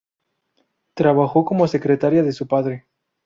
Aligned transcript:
Trabajó 0.95 1.45
como 1.45 1.67
secretaria 1.67 2.23
de 2.23 2.31
su 2.31 2.47
padre. 2.47 2.87